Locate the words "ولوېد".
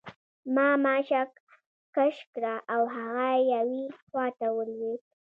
4.51-5.01